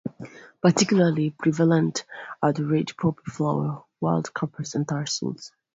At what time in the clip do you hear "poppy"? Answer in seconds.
2.97-3.21